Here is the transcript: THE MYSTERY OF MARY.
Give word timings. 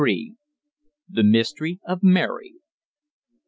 THE 1.09 1.21
MYSTERY 1.21 1.79
OF 1.85 2.01
MARY. 2.01 2.55